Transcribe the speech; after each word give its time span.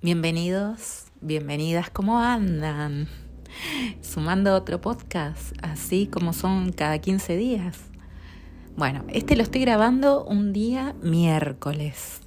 Bienvenidos, 0.00 1.06
bienvenidas, 1.20 1.90
¿cómo 1.90 2.20
andan? 2.20 3.08
Sumando 4.00 4.54
otro 4.54 4.80
podcast, 4.80 5.56
así 5.60 6.06
como 6.06 6.32
son 6.32 6.70
cada 6.70 7.00
15 7.00 7.36
días. 7.36 7.80
Bueno, 8.76 9.02
este 9.08 9.34
lo 9.34 9.42
estoy 9.42 9.62
grabando 9.62 10.24
un 10.24 10.52
día 10.52 10.94
miércoles, 11.02 12.20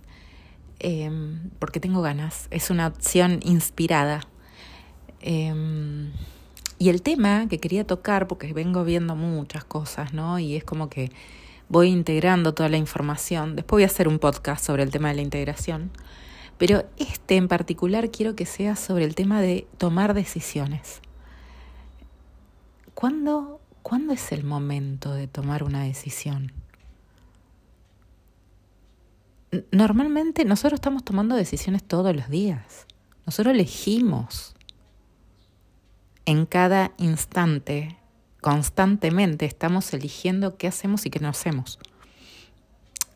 em, 0.79 1.49
porque 1.59 1.79
tengo 1.79 2.01
ganas, 2.01 2.47
es 2.51 2.71
una 2.71 2.87
opción 2.87 3.39
inspirada. 3.41 4.19
Em, 5.21 6.11
y 6.77 6.89
el 6.89 7.01
tema 7.01 7.47
que 7.47 7.59
quería 7.59 7.87
tocar, 7.87 8.27
porque 8.27 8.51
vengo 8.51 8.83
viendo 8.83 9.15
muchas 9.15 9.63
cosas, 9.63 10.13
¿no? 10.13 10.39
Y 10.39 10.57
es 10.57 10.65
como 10.65 10.89
que 10.89 11.09
voy 11.69 11.87
integrando 11.87 12.53
toda 12.53 12.67
la 12.67 12.75
información. 12.75 13.55
Después 13.55 13.77
voy 13.77 13.83
a 13.83 13.85
hacer 13.85 14.09
un 14.09 14.19
podcast 14.19 14.65
sobre 14.65 14.83
el 14.83 14.91
tema 14.91 15.07
de 15.07 15.15
la 15.15 15.21
integración 15.21 15.91
pero 16.61 16.87
este 16.99 17.37
en 17.37 17.47
particular 17.47 18.11
quiero 18.11 18.35
que 18.35 18.45
sea 18.45 18.75
sobre 18.75 19.05
el 19.05 19.15
tema 19.15 19.41
de 19.41 19.65
tomar 19.79 20.13
decisiones. 20.13 21.01
¿Cuándo, 22.93 23.59
¿Cuándo 23.81 24.13
es 24.13 24.31
el 24.31 24.43
momento 24.43 25.11
de 25.11 25.27
tomar 25.27 25.63
una 25.63 25.83
decisión? 25.85 26.51
Normalmente 29.71 30.45
nosotros 30.45 30.77
estamos 30.77 31.03
tomando 31.03 31.35
decisiones 31.35 31.83
todos 31.83 32.15
los 32.15 32.29
días. 32.29 32.85
Nosotros 33.25 33.55
elegimos 33.55 34.53
en 36.27 36.45
cada 36.45 36.91
instante, 36.99 37.97
constantemente 38.39 39.47
estamos 39.47 39.91
eligiendo 39.95 40.57
qué 40.57 40.67
hacemos 40.67 41.07
y 41.07 41.09
qué 41.09 41.19
no 41.19 41.29
hacemos. 41.29 41.79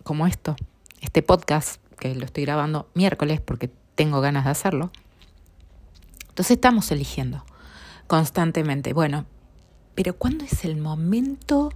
Como 0.01 0.25
esto, 0.25 0.55
este 0.99 1.21
podcast 1.21 1.84
que 1.95 2.15
lo 2.15 2.25
estoy 2.25 2.45
grabando 2.45 2.89
miércoles 2.93 3.41
porque 3.41 3.69
tengo 3.95 4.21
ganas 4.21 4.45
de 4.45 4.51
hacerlo. 4.51 4.91
Entonces 6.29 6.55
estamos 6.57 6.91
eligiendo 6.91 7.45
constantemente. 8.07 8.93
Bueno, 8.93 9.25
pero 9.95 10.17
¿cuándo 10.17 10.43
es 10.43 10.65
el 10.65 10.77
momento 10.77 11.71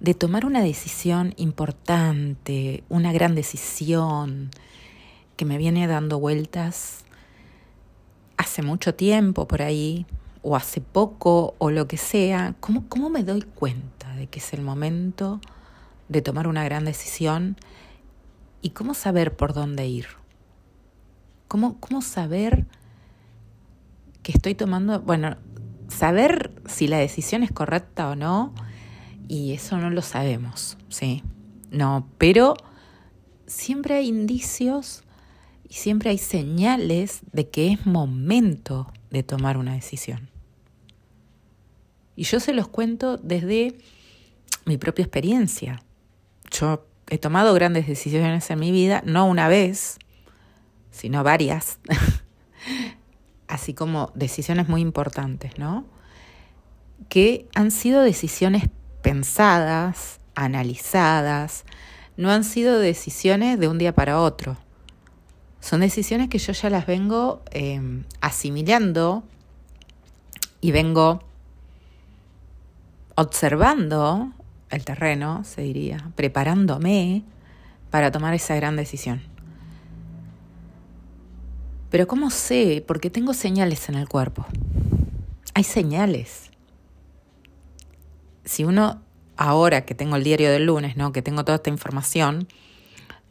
de 0.00 0.14
tomar 0.14 0.44
una 0.44 0.62
decisión 0.62 1.32
importante, 1.36 2.82
una 2.88 3.12
gran 3.12 3.34
decisión 3.34 4.50
que 5.36 5.44
me 5.44 5.58
viene 5.58 5.86
dando 5.86 6.18
vueltas 6.18 7.04
hace 8.36 8.62
mucho 8.62 8.94
tiempo 8.94 9.46
por 9.46 9.62
ahí, 9.62 10.06
o 10.42 10.56
hace 10.56 10.80
poco, 10.80 11.54
o 11.58 11.70
lo 11.70 11.86
que 11.86 11.96
sea? 11.96 12.54
¿Cómo, 12.60 12.88
cómo 12.88 13.08
me 13.08 13.22
doy 13.22 13.42
cuenta 13.42 14.14
de 14.16 14.26
que 14.26 14.40
es 14.40 14.52
el 14.52 14.60
momento 14.60 15.40
de 16.08 16.20
tomar 16.20 16.48
una 16.48 16.64
gran 16.64 16.84
decisión? 16.84 17.56
¿Y 18.64 18.70
cómo 18.70 18.94
saber 18.94 19.36
por 19.36 19.52
dónde 19.52 19.86
ir? 19.86 20.06
¿Cómo, 21.48 21.78
cómo 21.80 22.00
saber 22.00 22.64
que 24.22 24.32
estoy 24.32 24.54
tomando, 24.54 25.02
bueno, 25.02 25.36
saber 25.88 26.50
si 26.66 26.86
la 26.86 26.96
decisión 26.96 27.42
es 27.42 27.52
correcta 27.52 28.08
o 28.08 28.16
no, 28.16 28.54
y 29.28 29.52
eso 29.52 29.76
no 29.76 29.90
lo 29.90 30.00
sabemos, 30.00 30.78
¿sí? 30.88 31.22
No, 31.70 32.08
pero 32.16 32.56
siempre 33.46 33.96
hay 33.96 34.08
indicios 34.08 35.02
y 35.68 35.74
siempre 35.74 36.08
hay 36.08 36.18
señales 36.18 37.20
de 37.32 37.50
que 37.50 37.70
es 37.70 37.84
momento 37.84 38.90
de 39.10 39.22
tomar 39.22 39.58
una 39.58 39.74
decisión. 39.74 40.30
Y 42.16 42.22
yo 42.22 42.40
se 42.40 42.54
los 42.54 42.68
cuento 42.68 43.18
desde 43.18 43.76
mi 44.64 44.78
propia 44.78 45.02
experiencia. 45.02 45.82
Yo 46.50 46.86
he 47.08 47.18
tomado 47.18 47.54
grandes 47.54 47.86
decisiones 47.86 48.50
en 48.50 48.58
mi 48.58 48.72
vida, 48.72 49.02
no 49.04 49.26
una 49.26 49.48
vez, 49.48 49.98
sino 50.90 51.22
varias, 51.22 51.78
así 53.48 53.74
como 53.74 54.10
decisiones 54.14 54.68
muy 54.68 54.80
importantes, 54.80 55.58
¿no? 55.58 55.84
Que 57.08 57.48
han 57.54 57.70
sido 57.70 58.02
decisiones 58.02 58.64
pensadas, 59.02 60.20
analizadas, 60.34 61.64
no 62.16 62.30
han 62.30 62.44
sido 62.44 62.78
decisiones 62.78 63.58
de 63.58 63.68
un 63.68 63.78
día 63.78 63.94
para 63.94 64.20
otro. 64.20 64.56
Son 65.60 65.80
decisiones 65.80 66.28
que 66.28 66.38
yo 66.38 66.52
ya 66.52 66.70
las 66.70 66.86
vengo 66.86 67.42
em, 67.50 68.04
asimilando 68.20 69.24
y 70.60 70.72
vengo 70.72 71.22
observando 73.16 74.32
el 74.74 74.84
terreno, 74.84 75.44
se 75.44 75.62
diría, 75.62 76.10
preparándome 76.14 77.22
para 77.90 78.10
tomar 78.10 78.34
esa 78.34 78.54
gran 78.56 78.76
decisión. 78.76 79.22
Pero 81.90 82.08
¿cómo 82.08 82.30
sé? 82.30 82.82
Porque 82.86 83.08
tengo 83.08 83.34
señales 83.34 83.88
en 83.88 83.94
el 83.94 84.08
cuerpo. 84.08 84.44
Hay 85.54 85.62
señales. 85.62 86.50
Si 88.44 88.64
uno, 88.64 89.00
ahora 89.36 89.84
que 89.84 89.94
tengo 89.94 90.16
el 90.16 90.24
diario 90.24 90.50
del 90.50 90.66
lunes, 90.66 90.96
¿no? 90.96 91.12
que 91.12 91.22
tengo 91.22 91.44
toda 91.44 91.56
esta 91.56 91.70
información, 91.70 92.48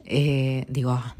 eh, 0.05 0.65
digo, 0.69 0.91
ah, 0.91 1.15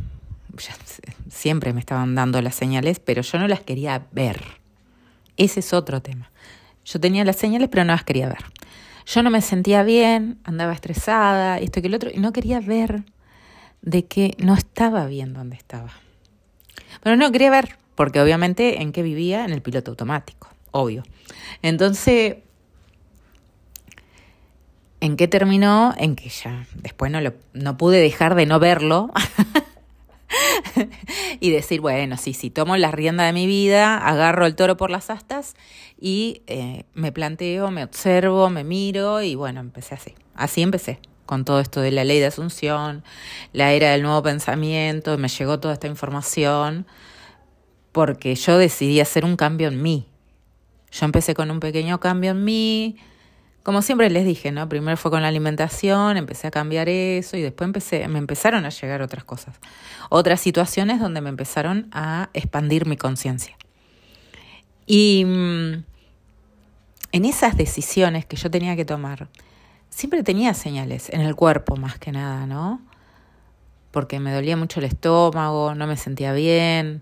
siempre 1.30 1.74
me 1.74 1.80
estaban 1.80 2.16
dando 2.16 2.42
las 2.42 2.56
señales, 2.56 3.00
pero 3.00 3.22
yo 3.22 3.40
no 3.40 3.48
las 3.48 3.62
quería 3.62 4.08
ver. 4.12 4.42
Ese 5.36 5.60
es 5.60 5.74
otro 5.74 6.02
tema. 6.02 6.32
Yo 6.86 7.00
tenía 7.00 7.26
las 7.26 7.36
señales, 7.36 7.70
pero 7.70 7.84
no 7.84 7.94
las 7.94 8.04
quería 8.04 8.28
ver. 8.28 8.44
Yo 9.06 9.24
no 9.24 9.30
me 9.30 9.42
sentía 9.42 9.84
bien, 9.84 10.40
andaba 10.44 10.74
estresada, 10.74 11.60
esto 11.60 11.82
que 11.82 11.88
el 11.88 11.96
otro, 11.96 12.10
y 12.14 12.20
no 12.20 12.32
quería 12.32 12.60
ver 12.60 13.04
de 13.82 14.06
que 14.06 14.36
no 14.38 14.54
estaba 14.54 15.06
bien 15.08 15.34
donde 15.34 15.56
estaba. 15.56 15.92
Pero 17.02 17.18
no 17.18 17.32
quería 17.32 17.52
ver, 17.52 17.78
porque 17.96 18.22
obviamente 18.22 18.82
en 18.82 18.92
qué 18.92 19.02
vivía, 19.02 19.44
en 19.46 19.52
el 19.52 19.62
piloto 19.62 19.92
automático, 19.92 20.50
obvio. 20.72 21.04
Entonces, 21.62 22.38
¿en 25.02 25.18
qué 25.18 25.28
terminó? 25.28 25.94
En 25.98 26.16
que 26.16 26.30
ya 26.30 26.66
después 26.76 27.12
no, 27.12 27.20
lo, 27.20 27.34
no 27.54 27.78
pude 27.78 28.00
dejar 28.00 28.36
de 28.36 28.46
no 28.46 28.60
verlo. 28.60 29.12
y 31.40 31.52
decir, 31.52 31.82
bueno, 31.82 32.18
sí, 32.18 32.34
sí, 32.34 32.50
tomo 32.50 32.78
la 32.78 32.92
rienda 32.92 33.24
de 33.26 33.34
mi 33.34 33.48
vida, 33.48 33.98
agarro 33.98 34.46
el 34.46 34.56
toro 34.56 34.78
por 34.78 34.90
las 34.90 35.10
astas 35.10 35.56
y 36.00 36.42
eh, 36.48 36.86
me 36.94 37.12
planteo, 37.12 37.72
me 37.72 37.84
observo, 37.84 38.50
me 38.50 38.64
miro 38.64 39.22
y 39.22 39.36
bueno, 39.36 39.60
empecé 39.60 39.96
así. 39.96 40.16
Así 40.36 40.62
empecé 40.62 41.00
con 41.26 41.46
todo 41.46 41.60
esto 41.60 41.82
de 41.82 41.92
la 41.92 42.04
ley 42.04 42.20
de 42.20 42.28
asunción, 42.28 43.04
la 43.54 43.72
era 43.72 43.92
del 43.92 44.04
nuevo 44.04 44.22
pensamiento, 44.22 45.18
me 45.18 45.30
llegó 45.30 45.60
toda 45.60 45.74
esta 45.74 45.88
información 45.88 46.86
porque 47.92 48.36
yo 48.36 48.58
decidí 48.58 49.00
hacer 49.00 49.24
un 49.24 49.38
cambio 49.38 49.68
en 49.70 49.82
mí. 49.82 50.08
Yo 50.92 51.06
empecé 51.06 51.34
con 51.34 51.50
un 51.50 51.60
pequeño 51.60 52.00
cambio 52.00 52.32
en 52.32 52.44
mí, 52.44 52.98
como 53.64 53.82
siempre 53.82 54.10
les 54.10 54.26
dije, 54.26 54.52
¿no? 54.52 54.68
Primero 54.68 54.98
fue 54.98 55.10
con 55.10 55.22
la 55.22 55.30
alimentación, 55.30 56.18
empecé 56.18 56.48
a 56.48 56.52
cambiar 56.52 56.90
eso 56.90 57.38
y 57.38 57.42
después 57.42 57.66
empecé, 57.66 58.06
me 58.10 58.20
empezaron 58.20 58.66
a 58.66 58.70
llegar 58.70 59.02
otras 59.02 59.24
cosas. 59.24 59.56
Otras 60.10 60.42
situaciones 60.42 61.00
donde 61.00 61.22
me 61.22 61.30
empezaron 61.30 61.88
a 61.94 62.30
expandir 62.34 62.86
mi 62.86 62.98
conciencia. 62.98 63.56
Y 64.86 65.24
mm, 65.26 65.84
en 67.14 67.26
esas 67.26 67.56
decisiones 67.56 68.26
que 68.26 68.36
yo 68.36 68.52
tenía 68.52 68.76
que 68.76 68.84
tomar, 68.84 69.30
siempre 69.90 70.24
tenía 70.24 70.54
señales 70.54 71.10
en 71.10 71.22
el 71.22 71.34
cuerpo 71.34 71.78
más 71.78 71.98
que 71.98 72.12
nada, 72.12 72.46
¿no? 72.46 72.82
Porque 73.92 74.20
me 74.20 74.34
dolía 74.34 74.58
mucho 74.58 74.82
el 74.82 74.88
estómago, 74.88 75.74
no 75.74 75.88
me 75.88 75.96
sentía 75.96 76.34
bien, 76.34 77.02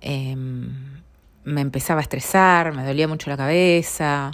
em, 0.00 1.02
me 1.44 1.60
empezaba 1.60 2.00
a 2.00 2.02
estresar, 2.02 2.74
me 2.74 2.82
dolía 2.82 3.08
mucho 3.08 3.28
la 3.28 3.36
cabeza. 3.36 4.30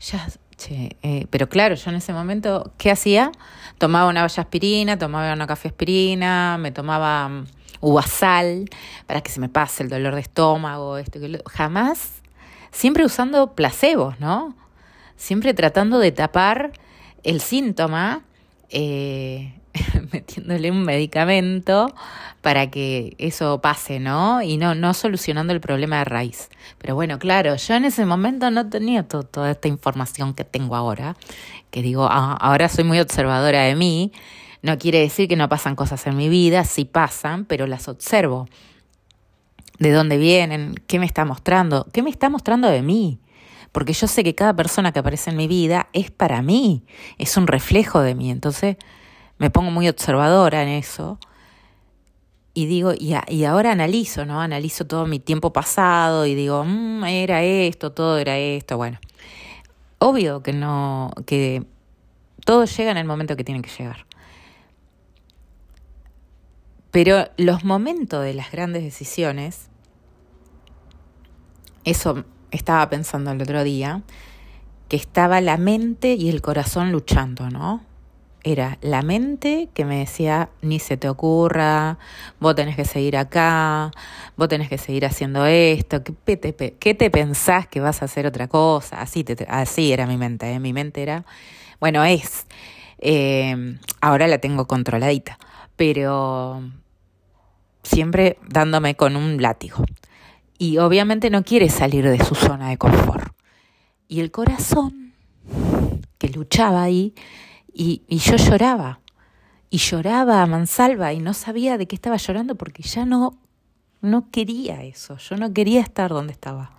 Ya 0.00 0.28
eh, 0.68 1.26
pero 1.30 1.48
claro, 1.48 1.74
yo 1.74 1.90
en 1.90 1.96
ese 1.96 2.12
momento, 2.12 2.72
¿qué 2.78 2.90
hacía? 2.90 3.32
Tomaba 3.78 4.08
una 4.08 4.22
valla 4.22 4.42
aspirina, 4.42 4.98
tomaba 4.98 5.32
una 5.32 5.46
café 5.46 5.68
aspirina, 5.68 6.58
me 6.58 6.72
tomaba 6.72 7.26
um, 7.26 7.46
uvasal 7.80 8.68
para 9.06 9.20
que 9.20 9.30
se 9.30 9.40
me 9.40 9.48
pase 9.48 9.82
el 9.82 9.88
dolor 9.88 10.14
de 10.14 10.20
estómago, 10.20 10.98
esto 10.98 11.20
que 11.20 11.40
jamás, 11.46 12.22
siempre 12.70 13.04
usando 13.04 13.54
placebos, 13.54 14.18
¿no? 14.20 14.54
Siempre 15.16 15.54
tratando 15.54 15.98
de 15.98 16.12
tapar 16.12 16.72
el 17.22 17.40
síntoma 17.40 18.22
eh, 18.70 19.57
metiéndole 20.12 20.70
un 20.70 20.84
medicamento 20.84 21.94
para 22.40 22.70
que 22.70 23.14
eso 23.18 23.60
pase, 23.60 24.00
¿no? 24.00 24.42
Y 24.42 24.56
no, 24.56 24.74
no 24.74 24.94
solucionando 24.94 25.52
el 25.52 25.60
problema 25.60 25.98
de 25.98 26.04
raíz. 26.04 26.48
Pero 26.78 26.94
bueno, 26.94 27.18
claro, 27.18 27.56
yo 27.56 27.74
en 27.74 27.84
ese 27.84 28.06
momento 28.06 28.50
no 28.50 28.68
tenía 28.68 29.06
toda 29.06 29.50
esta 29.50 29.68
información 29.68 30.34
que 30.34 30.44
tengo 30.44 30.76
ahora, 30.76 31.16
que 31.70 31.82
digo, 31.82 32.06
ah, 32.10 32.36
ahora 32.40 32.68
soy 32.68 32.84
muy 32.84 33.00
observadora 33.00 33.62
de 33.62 33.74
mí. 33.74 34.12
No 34.62 34.78
quiere 34.78 35.00
decir 35.00 35.28
que 35.28 35.36
no 35.36 35.48
pasan 35.48 35.76
cosas 35.76 36.06
en 36.06 36.16
mi 36.16 36.28
vida, 36.28 36.64
sí 36.64 36.84
pasan, 36.84 37.44
pero 37.44 37.66
las 37.66 37.88
observo. 37.88 38.48
¿De 39.78 39.92
dónde 39.92 40.16
vienen? 40.16 40.74
¿Qué 40.86 40.98
me 40.98 41.06
está 41.06 41.24
mostrando? 41.24 41.86
¿Qué 41.92 42.02
me 42.02 42.10
está 42.10 42.28
mostrando 42.28 42.68
de 42.68 42.82
mí? 42.82 43.20
Porque 43.70 43.92
yo 43.92 44.08
sé 44.08 44.24
que 44.24 44.34
cada 44.34 44.56
persona 44.56 44.92
que 44.92 44.98
aparece 44.98 45.30
en 45.30 45.36
mi 45.36 45.46
vida 45.46 45.88
es 45.92 46.10
para 46.10 46.42
mí, 46.42 46.84
es 47.18 47.36
un 47.36 47.46
reflejo 47.46 48.00
de 48.00 48.14
mí. 48.14 48.30
Entonces, 48.30 48.76
me 49.38 49.50
pongo 49.50 49.70
muy 49.70 49.88
observadora 49.88 50.62
en 50.62 50.68
eso 50.68 51.18
y 52.58 52.66
digo, 52.66 52.92
y, 52.92 53.14
y, 53.28 53.44
ahora 53.44 53.70
analizo, 53.70 54.24
¿no? 54.24 54.40
Analizo 54.40 54.84
todo 54.84 55.06
mi 55.06 55.20
tiempo 55.20 55.52
pasado 55.52 56.26
y 56.26 56.34
digo, 56.34 56.64
mmm, 56.64 57.04
era 57.04 57.44
esto, 57.44 57.92
todo 57.92 58.18
era 58.18 58.36
esto, 58.36 58.76
bueno. 58.76 58.98
Obvio 60.00 60.42
que 60.42 60.52
no, 60.52 61.12
que 61.24 61.64
todo 62.44 62.64
llega 62.64 62.90
en 62.90 62.96
el 62.96 63.04
momento 63.04 63.36
que 63.36 63.44
tiene 63.44 63.62
que 63.62 63.70
llegar. 63.70 64.06
Pero 66.90 67.28
los 67.36 67.62
momentos 67.64 68.24
de 68.24 68.34
las 68.34 68.50
grandes 68.50 68.82
decisiones, 68.82 69.68
eso 71.84 72.24
estaba 72.50 72.88
pensando 72.90 73.30
el 73.30 73.40
otro 73.40 73.62
día, 73.62 74.02
que 74.88 74.96
estaba 74.96 75.40
la 75.40 75.58
mente 75.58 76.14
y 76.14 76.28
el 76.28 76.42
corazón 76.42 76.90
luchando, 76.90 77.50
¿no? 77.50 77.87
Era 78.50 78.78
la 78.80 79.02
mente 79.02 79.68
que 79.74 79.84
me 79.84 79.98
decía, 79.98 80.48
ni 80.62 80.78
se 80.78 80.96
te 80.96 81.10
ocurra, 81.10 81.98
vos 82.40 82.54
tenés 82.54 82.76
que 82.76 82.86
seguir 82.86 83.18
acá, 83.18 83.90
vos 84.38 84.48
tenés 84.48 84.70
que 84.70 84.78
seguir 84.78 85.04
haciendo 85.04 85.44
esto, 85.44 86.02
¿qué 86.02 86.38
te, 86.38 86.54
qué 86.54 86.94
te 86.94 87.10
pensás 87.10 87.68
que 87.68 87.80
vas 87.80 88.00
a 88.00 88.06
hacer 88.06 88.26
otra 88.26 88.48
cosa? 88.48 89.02
Así, 89.02 89.22
te, 89.22 89.44
así 89.50 89.92
era 89.92 90.06
mi 90.06 90.16
mente, 90.16 90.50
¿eh? 90.50 90.60
mi 90.60 90.72
mente 90.72 91.02
era, 91.02 91.26
bueno, 91.78 92.02
es, 92.04 92.46
eh, 93.00 93.76
ahora 94.00 94.26
la 94.26 94.38
tengo 94.38 94.66
controladita, 94.66 95.38
pero 95.76 96.62
siempre 97.82 98.38
dándome 98.48 98.94
con 98.94 99.14
un 99.14 99.42
látigo. 99.42 99.84
Y 100.56 100.78
obviamente 100.78 101.28
no 101.28 101.44
quiere 101.44 101.68
salir 101.68 102.08
de 102.08 102.24
su 102.24 102.34
zona 102.34 102.70
de 102.70 102.78
confort. 102.78 103.30
Y 104.08 104.20
el 104.20 104.30
corazón, 104.30 105.12
que 106.16 106.30
luchaba 106.30 106.82
ahí, 106.82 107.12
y, 107.72 108.02
yo 108.08 108.36
lloraba. 108.36 109.00
Y 109.70 109.78
lloraba 109.78 110.42
a 110.42 110.46
mansalva 110.46 111.12
y 111.12 111.20
no 111.20 111.34
sabía 111.34 111.76
de 111.76 111.86
qué 111.86 111.94
estaba 111.94 112.16
llorando 112.16 112.54
porque 112.54 112.82
ya 112.82 113.04
no, 113.04 113.38
no 114.00 114.30
quería 114.30 114.82
eso. 114.82 115.18
Yo 115.18 115.36
no 115.36 115.52
quería 115.52 115.80
estar 115.80 116.10
donde 116.10 116.32
estaba. 116.32 116.72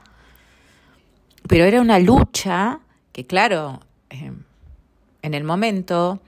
Pero 1.48 1.66
era 1.66 1.82
una 1.82 2.00
lucha 2.00 2.80
que, 3.12 3.28
claro, 3.28 3.80
eh, 4.10 4.34
en 5.22 5.34
el 5.34 5.44
momento 5.44 6.20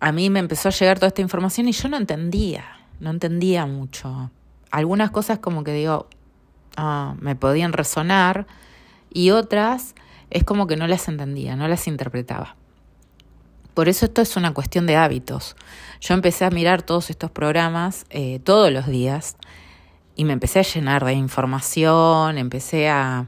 a 0.00 0.12
mí 0.12 0.30
me 0.30 0.40
empezó 0.40 0.68
a 0.68 0.72
llegar 0.72 0.98
toda 0.98 1.08
esta 1.08 1.22
información 1.22 1.68
y 1.68 1.72
yo 1.72 1.88
no 1.88 1.96
entendía, 1.96 2.64
no 3.00 3.10
entendía 3.10 3.66
mucho. 3.66 4.30
Algunas 4.70 5.10
cosas 5.10 5.38
como 5.38 5.64
que 5.64 5.72
digo, 5.72 6.08
ah, 6.76 7.14
me 7.20 7.36
podían 7.36 7.72
resonar 7.72 8.46
y 9.12 9.30
otras 9.30 9.94
es 10.30 10.44
como 10.44 10.66
que 10.66 10.76
no 10.76 10.86
las 10.86 11.08
entendía, 11.08 11.56
no 11.56 11.68
las 11.68 11.86
interpretaba. 11.86 12.57
Por 13.78 13.88
eso 13.88 14.06
esto 14.06 14.22
es 14.22 14.36
una 14.36 14.52
cuestión 14.54 14.88
de 14.88 14.96
hábitos. 14.96 15.54
Yo 16.00 16.14
empecé 16.14 16.44
a 16.44 16.50
mirar 16.50 16.82
todos 16.82 17.10
estos 17.10 17.30
programas 17.30 18.06
eh, 18.10 18.40
todos 18.40 18.72
los 18.72 18.88
días 18.88 19.36
y 20.16 20.24
me 20.24 20.32
empecé 20.32 20.58
a 20.58 20.62
llenar 20.62 21.04
de 21.04 21.12
información, 21.12 22.38
empecé 22.38 22.88
a... 22.88 23.24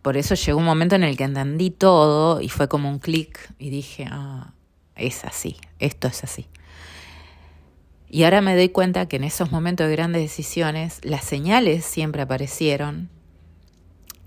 Por 0.00 0.16
eso 0.16 0.36
llegó 0.36 0.58
un 0.58 0.64
momento 0.64 0.94
en 0.94 1.04
el 1.04 1.18
que 1.18 1.24
entendí 1.24 1.68
todo 1.68 2.40
y 2.40 2.48
fue 2.48 2.66
como 2.66 2.88
un 2.88 2.98
clic 2.98 3.38
y 3.58 3.68
dije, 3.68 4.06
ah, 4.10 4.54
es 4.96 5.22
así, 5.26 5.58
esto 5.80 6.08
es 6.08 6.24
así. 6.24 6.46
Y 8.08 8.24
ahora 8.24 8.40
me 8.40 8.56
doy 8.56 8.70
cuenta 8.70 9.06
que 9.06 9.16
en 9.16 9.24
esos 9.24 9.52
momentos 9.52 9.86
de 9.86 9.92
grandes 9.92 10.22
decisiones 10.22 11.00
las 11.02 11.24
señales 11.24 11.84
siempre 11.84 12.22
aparecieron, 12.22 13.10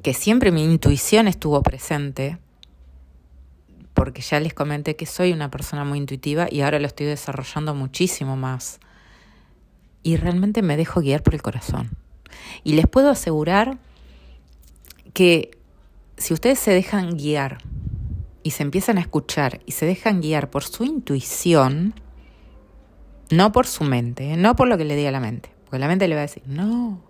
que 0.03 0.13
siempre 0.13 0.51
mi 0.51 0.63
intuición 0.63 1.27
estuvo 1.27 1.63
presente, 1.63 2.37
porque 3.97 4.21
ya 4.21 4.39
les 4.39 4.53
comenté 4.53 4.95
que 4.95 5.07
soy 5.07 5.33
una 5.33 5.49
persona 5.49 5.83
muy 5.83 5.97
intuitiva 5.97 6.47
y 6.51 6.61
ahora 6.61 6.77
lo 6.77 6.85
estoy 6.85 7.07
desarrollando 7.07 7.73
muchísimo 7.73 8.37
más. 8.37 8.79
Y 10.03 10.17
realmente 10.17 10.61
me 10.61 10.77
dejo 10.77 11.01
guiar 11.01 11.23
por 11.23 11.33
el 11.33 11.41
corazón. 11.41 11.89
Y 12.63 12.73
les 12.73 12.85
puedo 12.85 13.09
asegurar 13.09 13.79
que 15.13 15.57
si 16.15 16.35
ustedes 16.35 16.59
se 16.59 16.69
dejan 16.69 17.17
guiar 17.17 17.57
y 18.43 18.51
se 18.51 18.61
empiezan 18.61 18.99
a 18.99 19.01
escuchar 19.01 19.61
y 19.65 19.71
se 19.71 19.87
dejan 19.87 20.21
guiar 20.21 20.51
por 20.51 20.63
su 20.63 20.83
intuición, 20.83 21.95
no 23.31 23.51
por 23.51 23.65
su 23.65 23.83
mente, 23.83 24.33
¿eh? 24.33 24.37
no 24.37 24.55
por 24.55 24.67
lo 24.67 24.77
que 24.77 24.85
le 24.85 24.95
diga 24.95 25.09
la 25.09 25.19
mente, 25.19 25.49
porque 25.63 25.79
la 25.79 25.87
mente 25.87 26.07
le 26.07 26.13
va 26.13 26.21
a 26.21 26.27
decir, 26.27 26.43
no, 26.45 27.01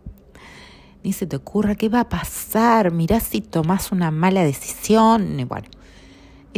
ni 1.04 1.12
se 1.12 1.28
te 1.28 1.36
ocurra, 1.36 1.76
¿qué 1.76 1.90
va 1.90 2.00
a 2.00 2.10
pasar? 2.10 2.94
Mirá 2.94 3.20
si 3.20 3.42
tomas 3.42 3.92
una 3.92 4.10
mala 4.10 4.46
decisión. 4.46 5.38
Y 5.38 5.44
bueno, 5.44 5.68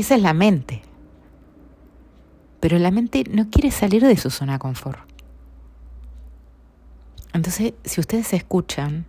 esa 0.01 0.16
es 0.16 0.22
la 0.22 0.34
mente. 0.34 0.81
Pero 2.60 2.78
la 2.78 2.92
mente 2.92 3.24
no 3.31 3.50
quiere 3.50 3.72
salir 3.72 4.06
de 4.06 4.18
su 4.18 4.30
zona 4.30 4.54
de 4.54 4.60
confort. 4.60 5.00
Entonces, 7.34 7.74
si 7.86 8.00
ustedes 8.01 8.34
escuchan 8.34 9.06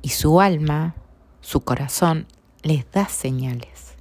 y 0.00 0.10
su 0.10 0.40
alma, 0.40 0.94
su 1.40 1.60
corazón, 1.60 2.26
les 2.62 2.90
da 2.92 3.08
señales 3.08 3.94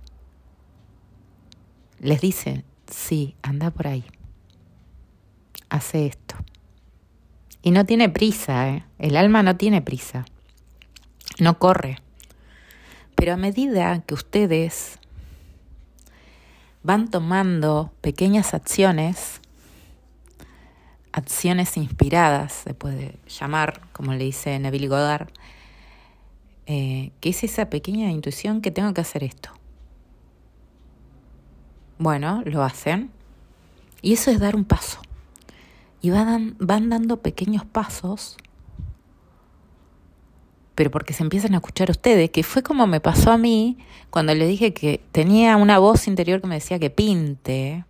les 2.04 2.20
dice, 2.20 2.66
sí, 2.86 3.36
anda 3.42 3.72
por 3.72 3.88
ahí, 3.88 4.04
hace 5.70 6.06
esto. 6.06 6.36
Y 7.62 7.72
no 7.72 7.86
tiene 7.86 8.10
prisa, 8.10 8.70
¿eh? 8.70 8.86
el 9.00 9.16
alma 9.16 9.42
no 9.42 9.56
tiene 9.56 9.82
prisa, 9.82 10.26
no 11.40 11.58
corre. 11.58 12.00
Pero 13.16 13.34
a 13.34 13.38
medida 13.38 14.02
que 14.02 14.14
ustedes 14.14 15.00
van 16.84 17.10
tomando 17.10 17.92
pequeñas 18.02 18.54
acciones, 18.54 19.42
acciones 21.12 21.78
inspiradas, 21.78 22.54
se 22.54 22.74
puede 22.74 23.18
llamar, 23.28 23.82
como 23.94 24.14
le 24.14 24.26
dice 24.26 24.60
Neville 24.60 24.90
Goddard, 24.90 25.30
eh, 26.66 27.12
que 27.20 27.30
es 27.30 27.44
esa 27.44 27.70
pequeña 27.70 28.12
intuición 28.12 28.62
que 28.62 28.72
tengo 28.72 28.94
que 28.94 29.02
hacer 29.02 29.24
esto. 29.24 29.50
Bueno, 31.98 32.42
lo 32.46 32.64
hacen. 32.64 33.12
Y 34.02 34.14
eso 34.14 34.32
es 34.32 34.40
dar 34.40 34.56
un 34.56 34.66
paso. 34.66 35.00
Y 36.02 36.10
van, 36.10 36.58
van 36.60 36.90
dando 36.90 37.22
pequeños 37.22 37.64
pasos, 37.64 38.38
pero 40.76 40.92
porque 40.92 41.14
se 41.14 41.24
empiezan 41.24 41.54
a 41.54 41.58
escuchar 41.58 41.92
ustedes, 41.92 42.32
que 42.32 42.44
fue 42.44 42.64
como 42.64 42.88
me 42.88 43.00
pasó 43.00 43.32
a 43.32 43.38
mí 43.38 43.78
cuando 44.10 44.34
le 44.34 44.48
dije 44.48 44.74
que 44.74 45.02
tenía 45.12 45.58
una 45.58 45.80
voz 45.80 46.08
interior 46.08 46.42
que 46.42 46.48
me 46.48 46.56
decía 46.56 46.80
que 46.80 46.90
pinte, 46.90 47.86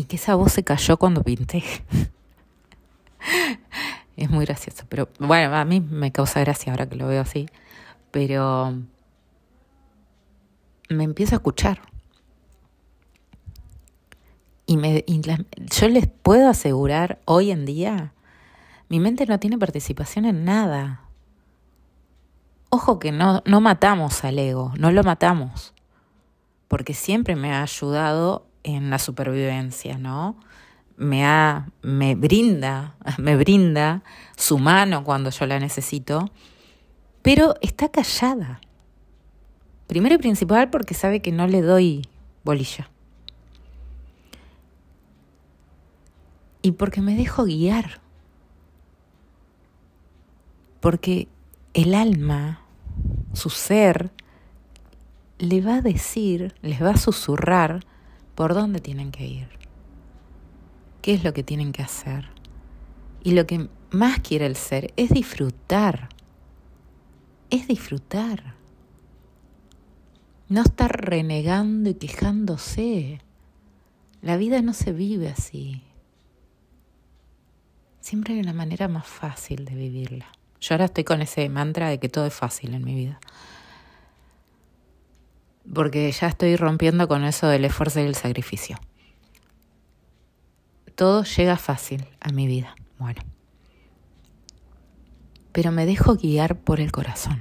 y 0.00 0.04
que 0.04 0.16
esa 0.16 0.34
voz 0.34 0.52
se 0.52 0.64
cayó 0.64 0.96
cuando 0.96 1.22
pinté. 1.22 1.62
es 4.16 4.30
muy 4.30 4.46
gracioso, 4.46 4.86
pero 4.88 5.10
bueno, 5.18 5.54
a 5.54 5.64
mí 5.66 5.80
me 5.80 6.10
causa 6.10 6.40
gracia 6.40 6.72
ahora 6.72 6.88
que 6.88 6.96
lo 6.96 7.06
veo 7.06 7.20
así, 7.20 7.50
pero 8.10 8.78
me 10.88 11.04
empiezo 11.04 11.34
a 11.34 11.36
escuchar. 11.36 11.82
Y, 14.64 14.78
me, 14.78 15.04
yo 15.06 15.88
les 15.88 16.06
puedo 16.06 16.48
asegurar, 16.48 17.18
hoy 17.26 17.50
en 17.50 17.66
día, 17.66 18.14
mi 18.88 19.00
mente 19.00 19.26
no 19.26 19.38
tiene 19.38 19.58
participación 19.58 20.24
en 20.24 20.46
nada. 20.46 21.02
Ojo 22.70 22.98
que 22.98 23.12
no, 23.12 23.42
no 23.44 23.60
matamos 23.60 24.24
al 24.24 24.38
ego, 24.38 24.72
no 24.78 24.90
lo 24.92 25.02
matamos, 25.02 25.74
porque 26.68 26.94
siempre 26.94 27.36
me 27.36 27.52
ha 27.52 27.62
ayudado 27.62 28.46
en 28.62 28.90
la 28.90 28.98
supervivencia, 28.98 29.98
¿no? 29.98 30.36
Me, 30.96 31.26
ha, 31.26 31.68
me 31.82 32.14
brinda, 32.14 32.94
me 33.18 33.36
brinda 33.36 34.02
su 34.36 34.58
mano 34.58 35.04
cuando 35.04 35.30
yo 35.30 35.46
la 35.46 35.58
necesito, 35.58 36.30
pero 37.22 37.54
está 37.60 37.88
callada. 37.88 38.60
Primero 39.86 40.14
y 40.14 40.18
principal 40.18 40.70
porque 40.70 40.94
sabe 40.94 41.20
que 41.20 41.32
no 41.32 41.48
le 41.48 41.62
doy 41.62 42.06
bolilla. 42.44 42.88
y 46.62 46.72
porque 46.72 47.00
me 47.00 47.16
dejo 47.16 47.44
guiar. 47.44 48.00
Porque 50.80 51.28
el 51.74 51.94
alma, 51.94 52.62
su 53.32 53.50
ser, 53.50 54.10
le 55.38 55.60
va 55.60 55.76
a 55.76 55.82
decir, 55.82 56.54
les 56.62 56.82
va 56.82 56.90
a 56.90 56.96
susurrar 56.96 57.80
por 58.34 58.54
dónde 58.54 58.80
tienen 58.80 59.10
que 59.12 59.26
ir, 59.26 59.48
qué 61.02 61.14
es 61.14 61.24
lo 61.24 61.32
que 61.32 61.42
tienen 61.42 61.72
que 61.72 61.82
hacer. 61.82 62.28
Y 63.22 63.32
lo 63.32 63.46
que 63.46 63.68
más 63.90 64.20
quiere 64.20 64.46
el 64.46 64.56
ser 64.56 64.92
es 64.96 65.10
disfrutar, 65.10 66.08
es 67.50 67.68
disfrutar. 67.68 68.54
No 70.48 70.62
estar 70.62 70.90
renegando 70.90 71.90
y 71.90 71.94
quejándose. 71.94 73.20
La 74.20 74.36
vida 74.36 74.62
no 74.62 74.72
se 74.72 74.92
vive 74.92 75.28
así. 75.28 75.82
Siempre 78.00 78.34
hay 78.34 78.40
una 78.40 78.52
manera 78.52 78.88
más 78.88 79.06
fácil 79.06 79.64
de 79.64 79.74
vivirla. 79.74 80.26
Yo 80.60 80.74
ahora 80.74 80.86
estoy 80.86 81.04
con 81.04 81.22
ese 81.22 81.48
mantra 81.48 81.88
de 81.88 81.98
que 81.98 82.08
todo 82.08 82.26
es 82.26 82.34
fácil 82.34 82.74
en 82.74 82.84
mi 82.84 82.94
vida. 82.94 83.18
Porque 85.72 86.10
ya 86.12 86.26
estoy 86.26 86.56
rompiendo 86.56 87.08
con 87.08 87.24
eso 87.24 87.48
del 87.48 87.64
esfuerzo 87.64 88.00
y 88.00 88.04
el 88.04 88.14
sacrificio. 88.14 88.78
todo 90.94 91.24
llega 91.24 91.56
fácil 91.56 92.04
a 92.20 92.30
mi 92.30 92.46
vida. 92.46 92.74
Bueno. 92.98 93.22
Pero 95.52 95.72
me 95.72 95.86
dejo 95.86 96.16
guiar 96.16 96.58
por 96.58 96.78
el 96.78 96.92
corazón. 96.92 97.40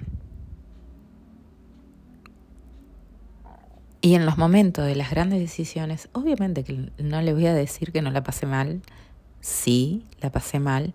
Y 4.01 4.15
en 4.15 4.25
los 4.25 4.37
momentos 4.37 4.85
de 4.85 4.95
las 4.95 5.09
grandes 5.11 5.39
decisiones, 5.39 6.07
obviamente 6.13 6.63
que 6.63 6.89
no 6.97 7.21
le 7.21 7.33
voy 7.33 7.47
a 7.47 7.53
decir 7.53 7.91
que 7.91 8.01
no 8.01 8.11
la 8.11 8.23
pasé 8.23 8.45
mal, 8.45 8.81
sí, 9.41 10.05
la 10.21 10.31
pasé 10.31 10.59
mal, 10.59 10.93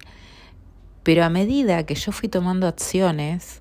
pero 1.05 1.23
a 1.23 1.29
medida 1.29 1.85
que 1.85 1.95
yo 1.95 2.13
fui 2.13 2.29
tomando 2.29 2.67
acciones 2.67 3.59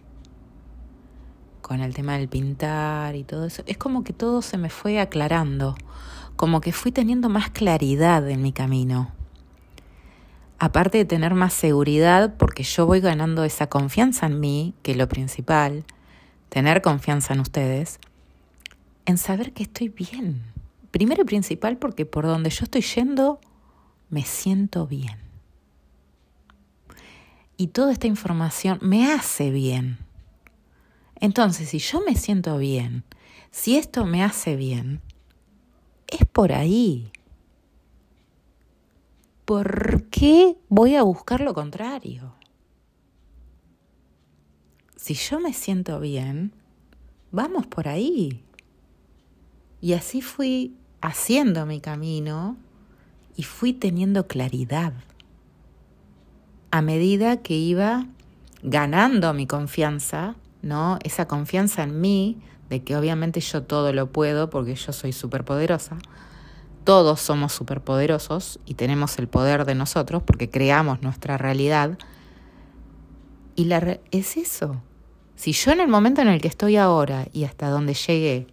con 1.61 1.81
el 1.81 1.93
tema 1.93 2.17
del 2.17 2.29
pintar 2.29 3.15
y 3.15 3.23
todo 3.23 3.45
eso, 3.45 3.63
es 3.67 3.77
como 3.77 4.03
que 4.03 4.13
todo 4.13 4.41
se 4.41 4.57
me 4.57 4.69
fue 4.69 4.99
aclarando, 4.99 5.75
como 6.37 6.61
que 6.61 6.71
fui 6.71 6.91
teniendo 6.91 7.27
más 7.27 7.49
claridad 7.49 8.27
en 8.29 8.41
mi 8.41 8.53
camino. 8.53 9.11
Aparte 10.57 10.97
de 10.97 11.05
tener 11.05 11.33
más 11.33 11.53
seguridad, 11.53 12.35
porque 12.37 12.63
yo 12.63 12.85
voy 12.85 13.01
ganando 13.01 13.43
esa 13.43 13.67
confianza 13.67 14.25
en 14.27 14.39
mí, 14.39 14.73
que 14.81 14.91
es 14.91 14.97
lo 14.97 15.09
principal, 15.09 15.83
tener 16.47 16.81
confianza 16.81 17.33
en 17.33 17.41
ustedes, 17.41 17.99
en 19.05 19.17
saber 19.17 19.51
que 19.51 19.63
estoy 19.63 19.89
bien. 19.89 20.43
Primero 20.91 21.23
y 21.23 21.25
principal 21.25 21.75
porque 21.77 22.05
por 22.05 22.25
donde 22.25 22.49
yo 22.51 22.63
estoy 22.63 22.81
yendo, 22.81 23.41
me 24.09 24.21
siento 24.23 24.87
bien. 24.87 25.32
Y 27.57 27.67
toda 27.67 27.91
esta 27.91 28.07
información 28.07 28.79
me 28.81 29.11
hace 29.11 29.51
bien. 29.51 29.97
Entonces, 31.15 31.69
si 31.69 31.79
yo 31.79 32.01
me 32.01 32.15
siento 32.15 32.57
bien, 32.57 33.03
si 33.51 33.77
esto 33.77 34.05
me 34.05 34.23
hace 34.23 34.55
bien, 34.55 35.01
es 36.07 36.25
por 36.25 36.51
ahí. 36.51 37.11
¿Por 39.45 40.05
qué 40.09 40.57
voy 40.69 40.95
a 40.95 41.03
buscar 41.03 41.41
lo 41.41 41.53
contrario? 41.53 42.33
Si 44.95 45.13
yo 45.15 45.39
me 45.39 45.53
siento 45.53 45.99
bien, 45.99 46.53
vamos 47.31 47.67
por 47.67 47.87
ahí. 47.87 48.43
Y 49.81 49.93
así 49.93 50.21
fui 50.21 50.77
haciendo 51.01 51.65
mi 51.65 51.81
camino 51.81 52.55
y 53.35 53.43
fui 53.43 53.73
teniendo 53.73 54.27
claridad. 54.27 54.93
A 56.73 56.81
medida 56.81 57.37
que 57.37 57.53
iba 57.53 58.07
ganando 58.63 59.31
mi 59.35 59.45
confianza, 59.45 60.33
¿no? 60.63 60.97
Esa 61.03 61.27
confianza 61.27 61.83
en 61.83 62.01
mí, 62.01 62.41
de 62.67 62.83
que 62.83 62.97
obviamente 62.97 63.41
yo 63.41 63.61
todo 63.61 63.93
lo 63.93 64.11
puedo 64.11 64.49
porque 64.49 64.73
yo 64.73 64.91
soy 64.91 65.13
superpoderosa. 65.13 65.99
Todos 66.83 67.19
somos 67.19 67.53
superpoderosos 67.53 68.59
y 68.65 68.73
tenemos 68.73 69.19
el 69.19 69.27
poder 69.27 69.65
de 69.65 69.75
nosotros 69.75 70.23
porque 70.23 70.49
creamos 70.49 71.03
nuestra 71.03 71.37
realidad. 71.37 71.99
Y 73.55 73.65
la 73.65 73.99
es 74.09 74.35
eso. 74.35 74.81
Si 75.35 75.51
yo 75.51 75.73
en 75.73 75.79
el 75.79 75.89
momento 75.89 76.21
en 76.21 76.27
el 76.27 76.41
que 76.41 76.47
estoy 76.47 76.77
ahora 76.77 77.27
y 77.33 77.43
hasta 77.43 77.69
donde 77.69 77.93
llegué 77.93 78.47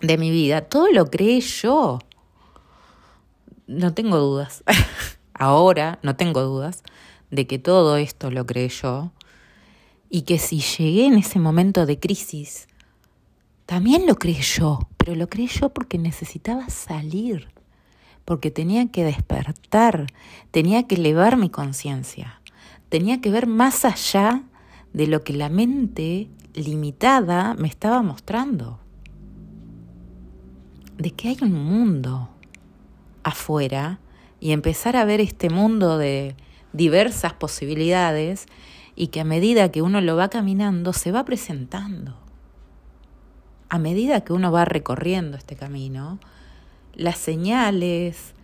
de 0.00 0.18
mi 0.18 0.32
vida, 0.32 0.62
todo 0.62 0.90
lo 0.90 1.06
creé 1.12 1.40
yo. 1.40 2.00
No 3.68 3.94
tengo 3.94 4.18
dudas. 4.18 4.64
Ahora 5.34 6.00
no 6.02 6.16
tengo 6.16 6.42
dudas 6.42 6.82
de 7.34 7.46
que 7.46 7.58
todo 7.58 7.96
esto 7.96 8.30
lo 8.30 8.46
creé 8.46 8.68
yo 8.68 9.12
y 10.08 10.22
que 10.22 10.38
si 10.38 10.60
llegué 10.60 11.06
en 11.06 11.14
ese 11.14 11.40
momento 11.40 11.86
de 11.86 11.98
crisis, 11.98 12.68
también 13.66 14.06
lo 14.06 14.14
creé 14.14 14.40
yo, 14.40 14.88
pero 14.96 15.16
lo 15.16 15.28
creé 15.28 15.48
yo 15.48 15.70
porque 15.70 15.98
necesitaba 15.98 16.68
salir, 16.68 17.48
porque 18.24 18.50
tenía 18.50 18.86
que 18.92 19.04
despertar, 19.04 20.06
tenía 20.52 20.86
que 20.86 20.94
elevar 20.94 21.36
mi 21.36 21.50
conciencia, 21.50 22.40
tenía 22.88 23.20
que 23.20 23.30
ver 23.30 23.48
más 23.48 23.84
allá 23.84 24.44
de 24.92 25.08
lo 25.08 25.24
que 25.24 25.32
la 25.32 25.48
mente 25.48 26.28
limitada 26.54 27.54
me 27.54 27.66
estaba 27.66 28.00
mostrando. 28.02 28.78
De 30.96 31.10
que 31.10 31.30
hay 31.30 31.38
un 31.42 31.52
mundo 31.52 32.28
afuera 33.24 33.98
y 34.38 34.52
empezar 34.52 34.96
a 34.96 35.04
ver 35.04 35.20
este 35.20 35.50
mundo 35.50 35.98
de 35.98 36.36
diversas 36.74 37.32
posibilidades 37.32 38.46
y 38.94 39.06
que 39.06 39.20
a 39.20 39.24
medida 39.24 39.72
que 39.72 39.80
uno 39.80 40.02
lo 40.02 40.16
va 40.16 40.28
caminando 40.28 40.92
se 40.92 41.10
va 41.12 41.24
presentando. 41.24 42.18
A 43.70 43.78
medida 43.78 44.22
que 44.22 44.34
uno 44.34 44.52
va 44.52 44.66
recorriendo 44.66 45.36
este 45.36 45.56
camino, 45.56 46.18
las 46.92 47.18
señales, 47.18 48.34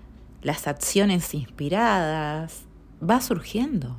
las 0.43 0.67
acciones 0.67 1.35
inspiradas, 1.35 2.65
va 3.09 3.21
surgiendo. 3.21 3.99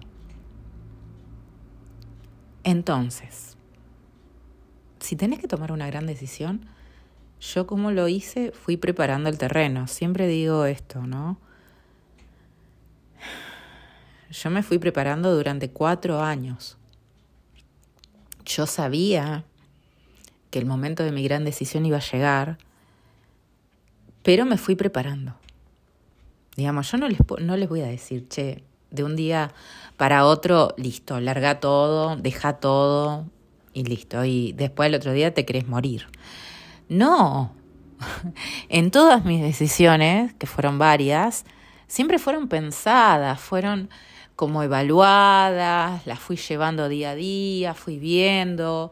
Entonces, 2.64 3.58
si 5.00 5.16
tenés 5.16 5.40
que 5.40 5.48
tomar 5.48 5.72
una 5.72 5.88
gran 5.88 6.06
decisión, 6.06 6.66
yo 7.40 7.66
como 7.66 7.92
lo 7.92 8.08
hice, 8.08 8.52
fui 8.52 8.78
preparando 8.78 9.30
el 9.30 9.38
terreno. 9.38 9.88
Siempre 9.88 10.28
digo 10.28 10.66
esto, 10.66 11.02
¿no? 11.08 11.40
Yo 14.32 14.50
me 14.50 14.64
fui 14.64 14.80
preparando 14.80 15.36
durante 15.36 15.70
cuatro 15.70 16.22
años. 16.22 16.78
Yo 18.46 18.66
sabía 18.66 19.44
que 20.50 20.60
el 20.60 20.66
momento 20.66 21.04
de 21.04 21.12
mi 21.12 21.24
gran 21.24 21.44
decisión 21.44 21.86
iba 21.86 21.98
a 21.98 22.02
llegar, 22.02 22.58
pero 24.24 24.46
me 24.46 24.58
fui 24.58 24.76
preparando. 24.76 25.36
Digamos, 26.56 26.92
yo 26.92 26.98
no 26.98 27.08
les, 27.08 27.20
no 27.42 27.58
les 27.58 27.70
voy 27.70 27.82
a 27.82 27.88
decir, 27.88 28.28
che, 28.28 28.64
de 28.90 29.04
un 29.04 29.16
día 29.16 29.54
para 29.98 30.26
otro, 30.26 30.74
listo, 30.78 31.20
larga 31.20 31.60
todo, 31.60 32.16
deja 32.16 32.54
todo 32.54 33.26
y 33.74 33.84
listo. 33.84 34.24
Y 34.26 34.54
después 34.54 34.88
el 34.88 34.96
otro 34.96 35.14
día 35.14 35.34
te 35.34 35.46
querés 35.46 35.68
morir. 35.68 36.08
No, 36.90 37.54
en 38.70 38.92
todas 38.92 39.26
mis 39.26 39.42
decisiones, 39.42 40.34
que 40.34 40.48
fueron 40.48 40.78
varias, 40.78 41.46
siempre 41.88 42.20
fueron 42.20 42.48
pensadas, 42.48 43.40
fueron 43.40 43.90
como 44.42 44.64
evaluadas, 44.64 46.08
las 46.08 46.18
fui 46.18 46.36
llevando 46.36 46.90
día 46.90 47.12
a 47.12 47.16
día, 47.16 47.76
fui 47.76 48.00
viendo 48.00 48.90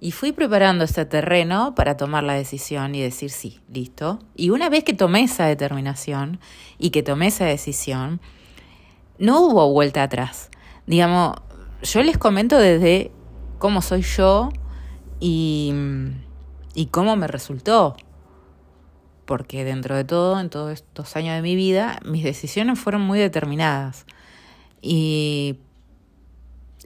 y 0.00 0.10
fui 0.10 0.32
preparando 0.32 0.82
este 0.82 1.04
terreno 1.04 1.76
para 1.76 1.96
tomar 1.96 2.24
la 2.24 2.32
decisión 2.32 2.96
y 2.96 3.00
decir 3.00 3.30
sí, 3.30 3.60
listo. 3.72 4.18
Y 4.34 4.50
una 4.50 4.68
vez 4.68 4.82
que 4.82 4.94
tomé 4.94 5.22
esa 5.22 5.46
determinación 5.46 6.40
y 6.80 6.90
que 6.90 7.04
tomé 7.04 7.28
esa 7.28 7.44
decisión, 7.44 8.20
no 9.20 9.40
hubo 9.42 9.72
vuelta 9.72 10.02
atrás. 10.02 10.50
Digamos, 10.88 11.36
yo 11.84 12.02
les 12.02 12.18
comento 12.18 12.58
desde 12.58 13.12
cómo 13.60 13.82
soy 13.82 14.02
yo 14.02 14.48
y 15.20 15.72
y 16.74 16.86
cómo 16.86 17.14
me 17.14 17.28
resultó. 17.28 17.96
Porque 19.26 19.62
dentro 19.62 19.94
de 19.94 20.02
todo, 20.02 20.40
en 20.40 20.50
todos 20.50 20.72
estos 20.72 21.14
años 21.14 21.36
de 21.36 21.42
mi 21.42 21.54
vida, 21.54 22.00
mis 22.04 22.24
decisiones 22.24 22.80
fueron 22.80 23.02
muy 23.02 23.20
determinadas. 23.20 24.06
Y, 24.80 25.58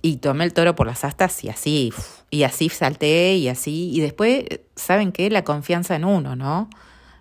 y 0.01 0.17
tomé 0.17 0.45
el 0.45 0.53
toro 0.53 0.75
por 0.75 0.87
las 0.87 1.05
astas 1.05 1.45
y 1.45 1.49
así, 1.49 1.93
y 2.31 2.43
así 2.45 2.69
salté 2.69 3.37
y 3.37 3.49
así. 3.49 3.91
Y 3.93 4.01
después, 4.01 4.45
¿saben 4.77 5.13
qué? 5.13 5.31
La 5.31 5.45
confianza 5.45 5.97
en 5.97 6.05
uno, 6.05 6.37
¿no? 6.37 6.71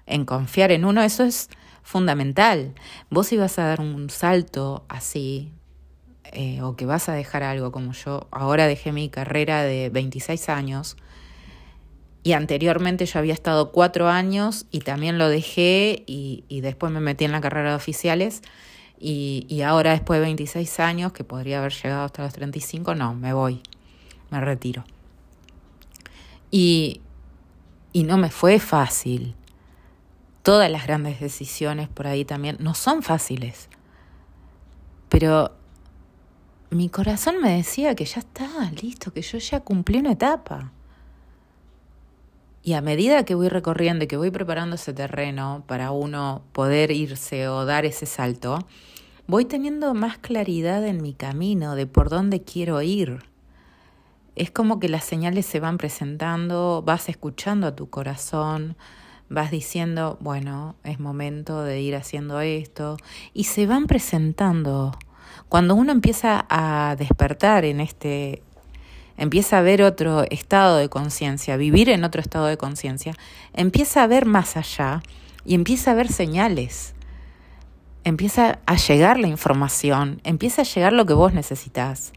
En 0.05 0.25
confiar 0.25 0.71
en 0.71 0.85
uno, 0.85 1.01
eso 1.01 1.23
es 1.23 1.49
fundamental. 1.83 2.73
Vos 3.09 3.31
ibas 3.31 3.59
a 3.59 3.65
dar 3.65 3.81
un 3.81 4.09
salto 4.09 4.85
así, 4.89 5.51
eh, 6.31 6.61
o 6.61 6.75
que 6.75 6.85
vas 6.85 7.09
a 7.09 7.13
dejar 7.13 7.43
algo 7.43 7.71
como 7.71 7.91
yo. 7.93 8.27
Ahora 8.31 8.67
dejé 8.67 8.91
mi 8.91 9.09
carrera 9.09 9.63
de 9.63 9.89
26 9.89 10.49
años 10.49 10.97
y 12.23 12.33
anteriormente 12.33 13.05
yo 13.05 13.19
había 13.19 13.33
estado 13.33 13.71
cuatro 13.71 14.07
años 14.07 14.65
y 14.71 14.79
también 14.79 15.17
lo 15.17 15.27
dejé 15.27 16.03
y, 16.05 16.61
después 16.61 16.91
me 16.91 16.99
metí 16.99 17.25
en 17.25 17.31
la 17.31 17.41
carrera 17.41 17.71
de 17.71 17.75
oficiales. 17.75 18.41
Y, 19.03 19.47
y, 19.49 19.63
ahora 19.63 19.91
después 19.91 20.19
de 20.19 20.25
26 20.25 20.79
años, 20.79 21.11
que 21.11 21.23
podría 21.23 21.57
haber 21.57 21.73
llegado 21.73 22.03
hasta 22.03 22.21
los 22.21 22.33
35, 22.33 22.93
no, 22.93 23.15
me 23.15 23.33
voy, 23.33 23.63
me 24.29 24.39
retiro. 24.39 24.83
Y, 26.51 27.01
y 27.93 28.03
no 28.03 28.17
me 28.17 28.29
fue 28.29 28.59
fácil. 28.59 29.33
Todas 30.43 30.69
las 30.69 30.85
grandes 30.85 31.19
decisiones 31.19 31.89
por 31.89 32.05
ahí 32.05 32.25
también 32.25 32.57
no 32.59 32.75
son 32.75 33.01
fáciles. 33.01 33.69
Pero 35.09 35.51
mi 36.69 36.89
corazón 36.89 37.41
me 37.41 37.57
decía 37.57 37.95
que 37.95 38.05
ya 38.05 38.19
está, 38.19 38.71
listo, 38.81 39.11
que 39.11 39.23
yo 39.23 39.39
ya 39.39 39.61
cumplí 39.61 39.97
una 39.97 40.11
etapa. 40.11 40.71
Y 42.63 42.73
a 42.73 42.81
medida 42.81 43.25
que 43.25 43.35
voy 43.35 43.49
recorriendo 43.49 44.05
y 44.05 44.07
que 44.07 44.17
voy 44.17 44.29
preparando 44.29 44.75
ese 44.75 44.93
terreno 44.93 45.63
para 45.67 45.91
uno 45.91 46.43
poder 46.51 46.91
irse 46.91 47.47
o 47.47 47.65
dar 47.65 47.85
ese 47.85 48.05
salto, 48.05 48.59
voy 49.25 49.45
teniendo 49.45 49.93
más 49.93 50.19
claridad 50.19 50.85
en 50.85 51.01
mi 51.01 51.13
camino 51.13 51.75
de 51.75 51.87
por 51.87 52.09
dónde 52.09 52.43
quiero 52.43 52.81
ir. 52.81 53.23
Es 54.35 54.51
como 54.51 54.79
que 54.79 54.89
las 54.89 55.03
señales 55.03 55.45
se 55.45 55.59
van 55.59 55.77
presentando, 55.77 56.83
vas 56.85 57.09
escuchando 57.09 57.67
a 57.67 57.75
tu 57.75 57.89
corazón, 57.89 58.77
vas 59.27 59.49
diciendo, 59.49 60.17
bueno, 60.21 60.75
es 60.83 60.99
momento 60.99 61.63
de 61.63 61.81
ir 61.81 61.95
haciendo 61.95 62.41
esto, 62.41 62.97
y 63.33 63.45
se 63.45 63.65
van 63.65 63.87
presentando. 63.87 64.91
Cuando 65.49 65.75
uno 65.75 65.91
empieza 65.91 66.45
a 66.49 66.95
despertar 66.97 67.65
en 67.65 67.79
este, 67.79 68.43
empieza 69.21 69.59
a 69.59 69.61
ver 69.61 69.83
otro 69.83 70.23
estado 70.31 70.77
de 70.77 70.89
conciencia, 70.89 71.55
vivir 71.55 71.89
en 71.89 72.03
otro 72.03 72.21
estado 72.21 72.47
de 72.47 72.57
conciencia, 72.57 73.13
empieza 73.53 74.01
a 74.01 74.07
ver 74.07 74.25
más 74.25 74.57
allá 74.57 75.03
y 75.45 75.53
empieza 75.53 75.91
a 75.91 75.93
ver 75.93 76.11
señales. 76.11 76.95
Empieza 78.03 78.57
a 78.65 78.75
llegar 78.77 79.19
la 79.19 79.27
información, 79.27 80.21
empieza 80.23 80.63
a 80.63 80.65
llegar 80.65 80.93
lo 80.93 81.05
que 81.05 81.13
vos 81.13 81.33
necesitas. 81.33 82.13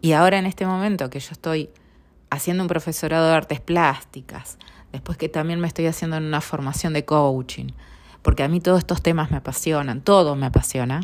Y 0.00 0.12
ahora 0.12 0.38
en 0.38 0.46
este 0.46 0.64
momento 0.64 1.10
que 1.10 1.18
yo 1.18 1.32
estoy 1.32 1.70
haciendo 2.30 2.62
un 2.62 2.68
profesorado 2.68 3.26
de 3.26 3.34
artes 3.34 3.58
plásticas, 3.58 4.58
después 4.92 5.18
que 5.18 5.28
también 5.28 5.58
me 5.58 5.66
estoy 5.66 5.86
haciendo 5.86 6.18
en 6.18 6.22
una 6.22 6.40
formación 6.40 6.92
de 6.92 7.04
coaching, 7.04 7.72
porque 8.22 8.44
a 8.44 8.48
mí 8.48 8.60
todos 8.60 8.78
estos 8.78 9.02
temas 9.02 9.32
me 9.32 9.38
apasionan, 9.38 10.02
todo 10.02 10.36
me 10.36 10.46
apasiona, 10.46 11.00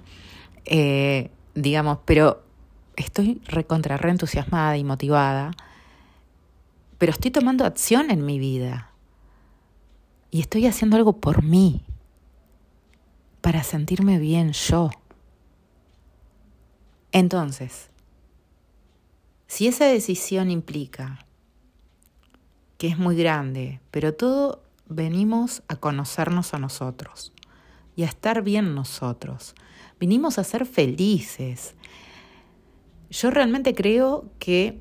eh, 0.64 1.32
digamos, 1.56 1.98
pero 2.04 2.51
estoy 2.96 3.40
recontra 3.46 3.96
reentusiasmada 3.96 4.76
y 4.76 4.84
motivada, 4.84 5.52
pero 6.98 7.12
estoy 7.12 7.30
tomando 7.30 7.64
acción 7.64 8.10
en 8.10 8.24
mi 8.24 8.38
vida 8.38 8.90
y 10.30 10.40
estoy 10.40 10.66
haciendo 10.66 10.96
algo 10.96 11.20
por 11.20 11.42
mí, 11.42 11.82
para 13.40 13.62
sentirme 13.64 14.18
bien 14.18 14.52
yo. 14.52 14.90
Entonces, 17.10 17.90
si 19.46 19.66
esa 19.66 19.84
decisión 19.86 20.50
implica 20.50 21.26
que 22.78 22.88
es 22.88 22.98
muy 22.98 23.16
grande, 23.16 23.80
pero 23.90 24.14
todo 24.14 24.62
venimos 24.88 25.62
a 25.68 25.76
conocernos 25.76 26.54
a 26.54 26.58
nosotros 26.58 27.32
y 27.96 28.02
a 28.02 28.06
estar 28.06 28.42
bien 28.42 28.74
nosotros. 28.74 29.54
Vinimos 30.00 30.38
a 30.38 30.44
ser 30.44 30.66
felices. 30.66 31.74
Yo 33.12 33.30
realmente 33.30 33.74
creo 33.74 34.24
que 34.38 34.80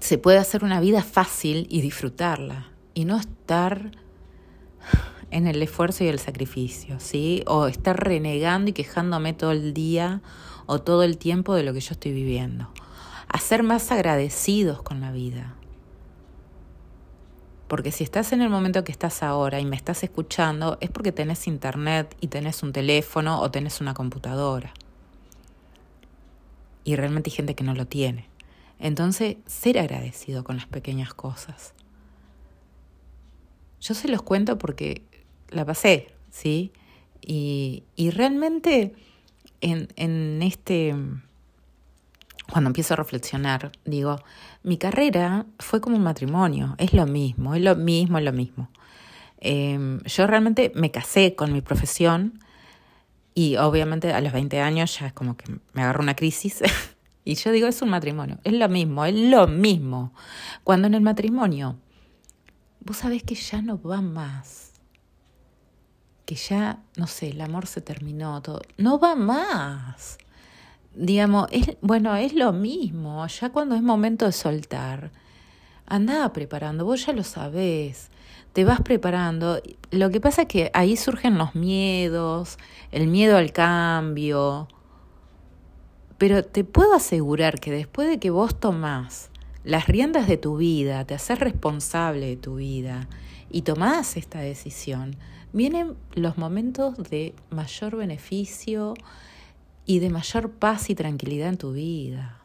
se 0.00 0.18
puede 0.18 0.36
hacer 0.36 0.64
una 0.64 0.80
vida 0.80 1.02
fácil 1.02 1.66
y 1.70 1.80
disfrutarla 1.80 2.68
y 2.92 3.06
no 3.06 3.16
estar 3.16 3.90
en 5.30 5.46
el 5.46 5.62
esfuerzo 5.62 6.04
y 6.04 6.08
el 6.08 6.18
sacrificio, 6.18 7.00
¿sí? 7.00 7.42
O 7.46 7.66
estar 7.66 7.98
renegando 7.98 8.68
y 8.68 8.74
quejándome 8.74 9.32
todo 9.32 9.52
el 9.52 9.72
día 9.72 10.20
o 10.66 10.80
todo 10.80 11.02
el 11.04 11.16
tiempo 11.16 11.54
de 11.54 11.62
lo 11.62 11.72
que 11.72 11.80
yo 11.80 11.92
estoy 11.92 12.12
viviendo 12.12 12.68
a 13.28 13.38
ser 13.38 13.62
más 13.62 13.90
agradecidos 13.92 14.82
con 14.82 15.00
la 15.00 15.10
vida. 15.10 15.54
Porque 17.66 17.92
si 17.92 18.04
estás 18.04 18.32
en 18.32 18.42
el 18.42 18.50
momento 18.50 18.84
que 18.84 18.92
estás 18.92 19.22
ahora 19.22 19.58
y 19.58 19.64
me 19.64 19.76
estás 19.76 20.02
escuchando, 20.02 20.76
es 20.82 20.90
porque 20.90 21.12
tenés 21.12 21.46
internet 21.46 22.14
y 22.20 22.28
tenés 22.28 22.62
un 22.62 22.74
teléfono 22.74 23.40
o 23.40 23.50
tenés 23.50 23.80
una 23.80 23.94
computadora. 23.94 24.74
Y 26.84 26.96
realmente 26.96 27.30
hay 27.30 27.36
gente 27.36 27.54
que 27.54 27.64
no 27.64 27.74
lo 27.74 27.86
tiene. 27.86 28.26
Entonces, 28.78 29.36
ser 29.46 29.78
agradecido 29.78 30.44
con 30.44 30.56
las 30.56 30.66
pequeñas 30.66 31.14
cosas. 31.14 31.74
Yo 33.80 33.94
se 33.94 34.08
los 34.08 34.22
cuento 34.22 34.58
porque 34.58 35.02
la 35.50 35.64
pasé, 35.64 36.12
¿sí? 36.30 36.72
Y, 37.20 37.82
y 37.96 38.10
realmente 38.10 38.94
en, 39.60 39.88
en 39.96 40.42
este 40.42 40.94
cuando 42.50 42.68
empiezo 42.68 42.94
a 42.94 42.96
reflexionar, 42.96 43.72
digo, 43.84 44.16
mi 44.62 44.78
carrera 44.78 45.46
fue 45.58 45.80
como 45.80 45.96
un 45.96 46.02
matrimonio, 46.02 46.74
es 46.78 46.94
lo 46.94 47.06
mismo, 47.06 47.54
es 47.54 47.62
lo 47.62 47.76
mismo, 47.76 48.18
es 48.18 48.24
lo 48.24 48.32
mismo. 48.32 48.70
Em, 49.40 50.00
yo 50.04 50.26
realmente 50.26 50.72
me 50.74 50.90
casé 50.90 51.34
con 51.34 51.52
mi 51.52 51.60
profesión 51.60 52.40
y 53.38 53.56
obviamente 53.56 54.12
a 54.12 54.20
los 54.20 54.32
20 54.32 54.60
años 54.60 54.98
ya 54.98 55.06
es 55.06 55.12
como 55.12 55.36
que 55.36 55.44
me 55.72 55.82
agarró 55.82 56.02
una 56.02 56.16
crisis. 56.16 56.60
Y 57.24 57.34
yo 57.34 57.52
digo, 57.52 57.68
es 57.68 57.82
un 57.82 57.90
matrimonio, 57.90 58.38
es 58.42 58.54
lo 58.54 58.70
mismo, 58.70 59.04
es 59.04 59.14
lo 59.14 59.46
mismo. 59.46 60.14
Cuando 60.64 60.86
en 60.86 60.94
el 60.94 61.02
matrimonio 61.02 61.76
vos 62.80 62.96
sabés 62.96 63.22
que 63.22 63.34
ya 63.34 63.60
no 63.60 63.78
va 63.82 64.00
más, 64.00 64.72
que 66.24 66.36
ya, 66.36 66.82
no 66.96 67.06
sé, 67.06 67.28
el 67.28 67.42
amor 67.42 67.66
se 67.66 67.82
terminó, 67.82 68.40
todo, 68.40 68.62
no 68.78 68.98
va 68.98 69.14
más. 69.14 70.16
Digamos, 70.94 71.48
es, 71.52 71.76
bueno, 71.82 72.16
es 72.16 72.32
lo 72.32 72.54
mismo, 72.54 73.26
ya 73.26 73.50
cuando 73.50 73.74
es 73.74 73.82
momento 73.82 74.24
de 74.24 74.32
soltar, 74.32 75.10
anda 75.84 76.32
preparando, 76.32 76.86
vos 76.86 77.04
ya 77.04 77.12
lo 77.12 77.24
sabés, 77.24 78.10
te 78.58 78.64
vas 78.64 78.80
preparando. 78.80 79.62
Lo 79.92 80.10
que 80.10 80.20
pasa 80.20 80.42
es 80.42 80.48
que 80.48 80.72
ahí 80.74 80.96
surgen 80.96 81.38
los 81.38 81.54
miedos, 81.54 82.58
el 82.90 83.06
miedo 83.06 83.36
al 83.36 83.52
cambio, 83.52 84.66
pero 86.18 86.44
te 86.44 86.64
puedo 86.64 86.92
asegurar 86.94 87.60
que 87.60 87.70
después 87.70 88.08
de 88.08 88.18
que 88.18 88.30
vos 88.30 88.58
tomás 88.58 89.30
las 89.62 89.86
riendas 89.86 90.26
de 90.26 90.38
tu 90.38 90.56
vida, 90.56 91.04
te 91.04 91.14
haces 91.14 91.38
responsable 91.38 92.26
de 92.26 92.36
tu 92.36 92.56
vida 92.56 93.08
y 93.48 93.62
tomás 93.62 94.16
esta 94.16 94.40
decisión, 94.40 95.14
vienen 95.52 95.94
los 96.16 96.36
momentos 96.36 96.96
de 96.96 97.36
mayor 97.50 97.94
beneficio, 97.94 98.94
y 99.86 100.00
de 100.00 100.10
mayor 100.10 100.50
paz 100.50 100.90
y 100.90 100.96
tranquilidad 100.96 101.50
en 101.50 101.58
tu 101.58 101.74
vida. 101.74 102.42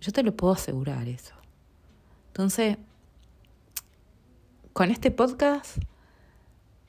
Yo 0.00 0.12
te 0.12 0.22
lo 0.22 0.36
puedo 0.36 0.52
asegurar 0.52 1.08
eso. 1.08 1.34
Entonces, 2.28 2.78
con 4.72 4.90
este 4.90 5.10
podcast 5.10 5.78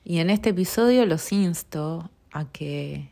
y 0.04 0.18
en 0.18 0.30
este 0.30 0.50
episodio 0.50 1.04
los 1.06 1.32
insto 1.32 2.10
a 2.32 2.46
que 2.46 3.10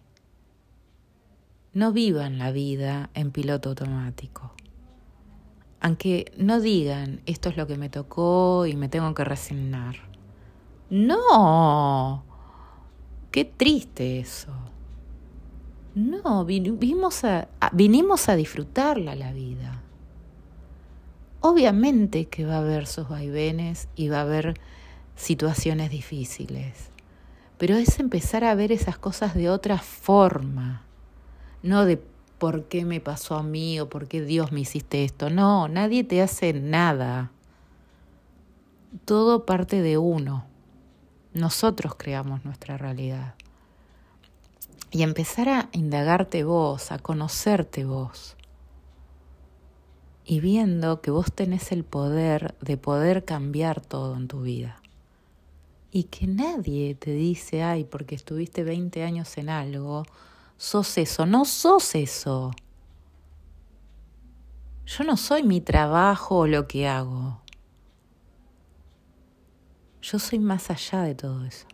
no 1.75 1.93
vivan 1.93 2.39
la 2.39 2.53
vida 2.53 3.11
en 3.15 3.33
piloto 3.33 3.71
automático. 3.71 4.53
Aunque 5.81 6.33
no 6.37 6.61
digan 6.61 7.21
esto 7.27 7.49
es 7.49 7.57
lo 7.57 7.67
que 7.67 7.77
me 7.77 7.91
tocó 7.91 8.67
y 8.67 8.77
me 8.77 8.89
tengo 8.89 9.13
que 9.15 9.25
resignar. 9.25 9.97
No. 10.89 12.25
Qué 13.31 13.45
triste 13.45 14.21
eso. 14.21 14.53
No, 15.95 16.45
vinimos 16.47 17.25
a, 17.25 17.49
vinimos 17.73 18.29
a 18.29 18.37
disfrutarla 18.37 19.15
la 19.15 19.33
vida. 19.33 19.82
Obviamente 21.43 22.27
que 22.27 22.47
va 22.47 22.55
a 22.55 22.59
haber 22.59 22.87
sus 22.87 23.09
vaivenes 23.09 23.89
y 23.97 24.09
va 24.09 24.19
a 24.19 24.23
haber 24.23 24.55
situaciones 25.17 25.91
difíciles, 25.91 26.91
pero 27.59 27.77
es 27.77 27.99
empezar 27.99 28.45
a 28.45 28.55
ver 28.55 28.71
esas 28.71 28.97
cosas 28.97 29.35
de 29.35 29.51
otra 29.51 29.79
forma, 29.79 30.83
no 31.65 31.85
de 31.85 32.01
por 32.39 32.65
qué 32.65 32.85
me 32.85 33.01
pasó 33.01 33.35
a 33.35 33.43
mí 33.43 33.81
o 33.81 33.89
por 33.89 34.07
qué 34.09 34.23
Dios 34.23 34.53
me 34.53 34.61
hiciste 34.61 35.05
esto. 35.05 35.31
No, 35.31 35.67
nadie 35.67 36.05
te 36.05 36.23
hace 36.23 36.53
nada. 36.53 37.33
Todo 39.05 39.45
parte 39.45 39.83
de 39.83 39.99
uno. 39.99 40.47
Nosotros 41.35 41.95
creamos 41.97 42.45
nuestra 42.45 42.79
realidad 42.79 43.35
y 44.93 45.03
empezar 45.03 45.49
a 45.49 45.69
indagarte 45.73 46.45
vos, 46.45 46.93
a 46.93 46.99
conocerte 46.99 47.85
vos. 47.85 48.37
Y 50.25 50.41
viendo 50.41 51.01
que 51.01 51.11
vos 51.11 51.33
tenés 51.33 51.73
el 51.73 51.85
poder 51.85 52.55
de 52.61 52.77
poder 52.77 53.25
cambiar 53.25 53.81
todo 53.81 54.17
en 54.17 54.29
tu 54.29 54.43
vida. 54.43 54.81
Y 55.91 56.05
que 56.05 56.27
nadie 56.27 56.95
te 56.95 57.13
dice, 57.13 57.63
ay, 57.63 57.85
porque 57.85 58.15
estuviste 58.15 58.65
20 58.65 59.03
años 59.03 59.37
en 59.37 59.49
algo, 59.49 60.05
sos 60.57 60.97
eso. 60.97 61.27
No 61.27 61.45
sos 61.45 61.95
eso. 61.95 62.53
Yo 64.87 65.05
no 65.05 65.17
soy 65.17 65.43
mi 65.43 65.61
trabajo 65.61 66.39
o 66.39 66.47
lo 66.47 66.67
que 66.67 66.89
hago. 66.89 67.41
Yo 70.03 70.19
soy 70.19 70.39
más 70.39 70.71
allá 70.71 71.03
de 71.03 71.15
todo 71.15 71.45
eso. 71.45 71.67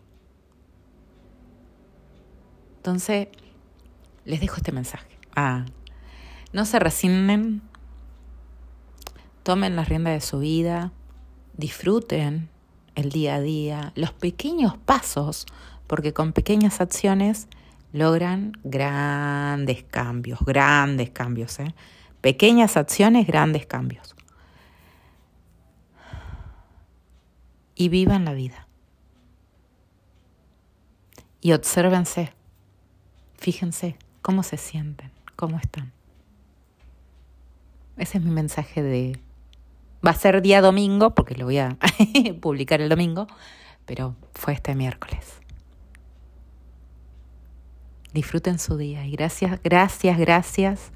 Entonces, 2.77 3.29
les 4.25 4.41
dejo 4.41 4.57
este 4.57 4.73
mensaje. 4.73 5.19
Ah, 5.35 5.65
no 6.53 6.65
se 6.65 6.79
resignen, 6.79 7.63
tomen 9.49 9.77
la 9.77 9.85
rienda 9.85 10.11
de 10.11 10.21
su 10.21 10.41
vida, 10.41 10.93
disfruten 11.57 12.51
el 12.97 13.09
día 13.09 13.37
a 13.37 13.41
día, 13.41 13.93
los 13.95 14.13
pequeños 14.13 14.77
pasos, 14.77 15.47
porque 15.87 16.13
con 16.13 16.35
pequeñas 16.35 16.83
acciones 16.83 17.49
logran 17.95 18.53
grandes 18.63 19.85
cambios, 19.85 20.41
grandes 20.41 21.09
cambios. 21.09 21.59
¿eh? 21.61 21.75
Pequeñas 22.21 22.77
acciones, 22.77 23.27
grandes 23.27 23.65
cambios. 23.65 24.15
Y 27.75 27.89
vivan 27.89 28.27
la 28.27 28.35
vida. 28.35 28.69
Y 31.41 31.53
obsérvense. 31.53 32.35
Fíjense 33.39 33.97
cómo 34.21 34.43
se 34.43 34.59
sienten, 34.59 35.11
cómo 35.37 35.57
están. 35.57 35.91
Ese 37.97 38.19
es 38.19 38.25
mi 38.25 38.31
mensaje 38.31 38.83
de, 38.83 39.19
Va 40.07 40.11
a 40.13 40.15
ser 40.15 40.43
día 40.43 40.61
domingo, 40.61 41.15
porque 41.15 41.35
lo 41.35 41.45
voy 41.45 41.59
a 41.59 41.77
publicar 42.41 42.81
el 42.81 42.89
domingo, 42.89 43.27
pero 43.85 44.15
fue 44.33 44.53
este 44.53 44.75
miércoles. 44.75 45.41
Disfruten 48.13 48.59
su 48.59 48.77
día 48.77 49.05
y 49.07 49.13
gracias, 49.13 49.61
gracias, 49.63 50.19
gracias 50.19 50.93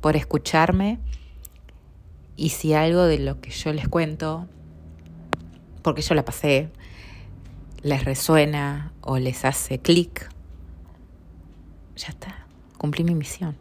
por 0.00 0.16
escucharme. 0.16 0.98
Y 2.36 2.50
si 2.50 2.74
algo 2.74 3.04
de 3.04 3.18
lo 3.18 3.40
que 3.40 3.50
yo 3.50 3.72
les 3.72 3.88
cuento, 3.88 4.48
porque 5.82 6.02
yo 6.02 6.14
la 6.14 6.24
pasé, 6.24 6.70
les 7.82 8.04
resuena 8.04 8.92
o 9.00 9.18
les 9.18 9.44
hace 9.44 9.78
clic, 9.78 10.28
ya 11.96 12.08
está, 12.08 12.46
cumplí 12.78 13.04
mi 13.04 13.14
misión. 13.14 13.56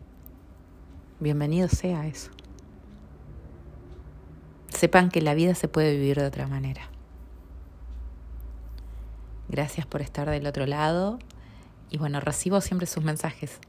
Bienvenido 1.20 1.70
sea 1.70 2.08
eso. 2.08 2.32
Sepan 4.76 5.10
que 5.10 5.22
la 5.22 5.34
vida 5.34 5.56
se 5.56 5.68
puede 5.68 5.96
vivir 5.96 6.18
de 6.18 6.26
otra 6.26 6.48
manera. 6.48 6.90
Gracias 9.50 9.86
por 9.86 10.02
estar 10.02 10.30
del 10.30 10.48
otro 10.48 10.66
lado 10.66 11.20
y 11.90 11.98
bueno, 11.98 12.20
recibo 12.20 12.60
siempre 12.60 12.88
sus 12.88 13.04
mensajes. 13.04 13.60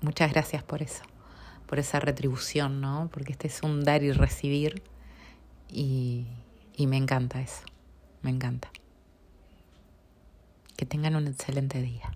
Muchas 0.00 0.32
gracias 0.32 0.62
por 0.62 0.82
eso, 0.82 1.02
por 1.66 1.78
esa 1.78 1.98
retribución, 1.98 2.80
¿no? 2.80 3.08
Porque 3.12 3.32
este 3.32 3.48
es 3.48 3.62
un 3.62 3.82
dar 3.82 4.02
y 4.02 4.12
recibir 4.12 4.82
y, 5.68 6.26
y 6.76 6.86
me 6.86 6.96
encanta 6.96 7.40
eso, 7.40 7.64
me 8.22 8.30
encanta. 8.30 8.70
Que 10.76 10.86
tengan 10.86 11.16
un 11.16 11.26
excelente 11.26 11.82
día. 11.82 12.12